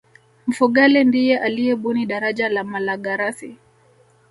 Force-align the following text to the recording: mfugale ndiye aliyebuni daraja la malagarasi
mfugale 0.47 1.03
ndiye 1.03 1.37
aliyebuni 1.39 2.05
daraja 2.05 2.49
la 2.49 2.63
malagarasi 2.63 3.57